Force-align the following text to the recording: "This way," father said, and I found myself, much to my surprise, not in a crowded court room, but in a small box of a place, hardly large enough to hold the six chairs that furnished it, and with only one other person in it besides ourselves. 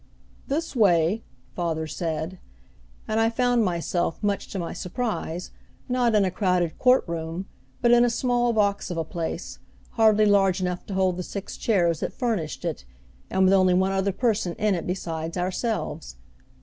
"This 0.47 0.75
way," 0.75 1.21
father 1.53 1.85
said, 1.85 2.39
and 3.07 3.19
I 3.19 3.29
found 3.29 3.63
myself, 3.63 4.17
much 4.23 4.47
to 4.47 4.57
my 4.57 4.73
surprise, 4.73 5.51
not 5.87 6.15
in 6.15 6.25
a 6.25 6.31
crowded 6.31 6.79
court 6.79 7.03
room, 7.05 7.45
but 7.83 7.91
in 7.91 8.03
a 8.03 8.09
small 8.09 8.51
box 8.51 8.89
of 8.89 8.97
a 8.97 9.03
place, 9.03 9.59
hardly 9.91 10.25
large 10.25 10.59
enough 10.59 10.87
to 10.87 10.95
hold 10.95 11.17
the 11.17 11.21
six 11.21 11.55
chairs 11.55 11.99
that 11.99 12.13
furnished 12.13 12.65
it, 12.65 12.83
and 13.29 13.43
with 13.43 13.53
only 13.53 13.75
one 13.75 13.91
other 13.91 14.11
person 14.11 14.55
in 14.55 14.73
it 14.73 14.87
besides 14.87 15.37
ourselves. 15.37 16.15